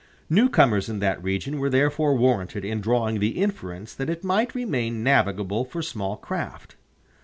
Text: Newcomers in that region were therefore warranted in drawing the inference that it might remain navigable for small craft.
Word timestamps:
Newcomers 0.31 0.89
in 0.89 0.97
that 0.97 1.23
region 1.23 1.59
were 1.59 1.69
therefore 1.69 2.15
warranted 2.15 2.65
in 2.65 2.81
drawing 2.81 3.19
the 3.19 3.37
inference 3.39 3.93
that 3.93 4.09
it 4.09 4.23
might 4.23 4.55
remain 4.55 5.03
navigable 5.03 5.63
for 5.63 5.83
small 5.83 6.15
craft. 6.17 6.75